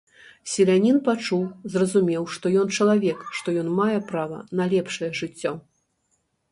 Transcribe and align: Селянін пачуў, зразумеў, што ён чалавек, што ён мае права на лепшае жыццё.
Селянін 0.53 0.97
пачуў, 1.07 1.43
зразумеў, 1.75 2.23
што 2.37 2.45
ён 2.63 2.67
чалавек, 2.79 3.19
што 3.41 3.47
ён 3.65 3.73
мае 3.83 3.99
права 4.09 4.39
на 4.61 4.73
лепшае 4.75 5.11
жыццё. 5.23 5.51